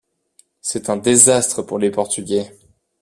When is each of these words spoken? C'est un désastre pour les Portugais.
C'est 0.61 0.89
un 0.89 0.97
désastre 0.97 1.61
pour 1.61 1.77
les 1.77 1.91
Portugais. 1.91 2.51